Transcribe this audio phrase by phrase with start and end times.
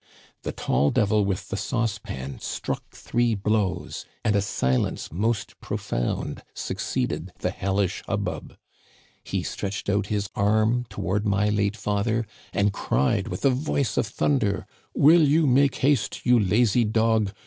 [0.41, 6.41] "The tall devil with the sauce pan struck three blows; and a silence most profound
[6.55, 8.57] succeeded the hellish hubbub.
[9.23, 14.07] He stretched out his arm toward my late father, and cried with a voice of
[14.07, 17.31] thunder:* Will you make haste, you lazy dog